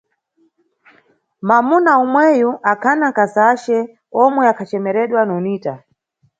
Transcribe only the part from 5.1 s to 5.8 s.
Nonita.